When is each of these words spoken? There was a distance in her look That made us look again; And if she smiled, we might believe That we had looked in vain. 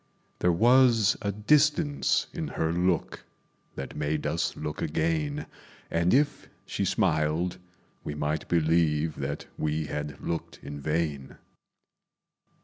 There 0.39 0.51
was 0.51 1.15
a 1.21 1.31
distance 1.31 2.25
in 2.33 2.47
her 2.47 2.73
look 2.73 3.23
That 3.75 3.95
made 3.95 4.25
us 4.25 4.55
look 4.57 4.81
again; 4.81 5.45
And 5.91 6.11
if 6.11 6.49
she 6.65 6.85
smiled, 6.85 7.59
we 8.03 8.15
might 8.15 8.47
believe 8.47 9.17
That 9.17 9.45
we 9.59 9.85
had 9.85 10.19
looked 10.19 10.57
in 10.63 10.81
vain. 10.81 11.35